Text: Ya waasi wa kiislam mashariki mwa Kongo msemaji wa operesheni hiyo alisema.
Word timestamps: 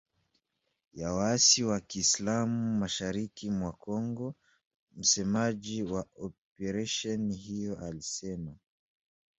Ya 0.93 1.13
waasi 1.13 1.63
wa 1.63 1.79
kiislam 1.79 2.49
mashariki 2.79 3.51
mwa 3.51 3.71
Kongo 3.71 4.35
msemaji 4.95 5.83
wa 5.83 6.05
operesheni 6.17 7.35
hiyo 7.35 7.79
alisema. 7.79 8.55